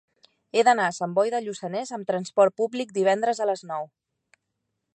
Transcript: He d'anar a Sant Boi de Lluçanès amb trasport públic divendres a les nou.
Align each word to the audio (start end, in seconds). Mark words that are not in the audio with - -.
He 0.55 0.61
d'anar 0.67 0.85
a 0.91 0.95
Sant 0.97 1.13
Boi 1.19 1.31
de 1.33 1.41
Lluçanès 1.47 1.91
amb 1.97 2.09
trasport 2.11 2.55
públic 2.63 2.95
divendres 2.99 3.43
a 3.45 3.51
les 3.51 3.65
nou. 3.73 3.87